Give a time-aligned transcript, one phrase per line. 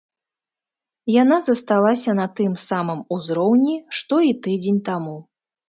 [1.21, 5.17] Яна засталася на тым самым узроўні, што і тыдзень таму.